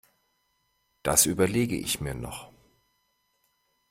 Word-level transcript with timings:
Das 1.03 1.27
überlege 1.27 1.75
ich 1.77 2.01
mir 2.01 2.15
noch. 2.15 2.51